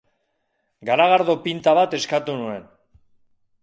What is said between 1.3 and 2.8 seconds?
pinta bat eskatu nuen.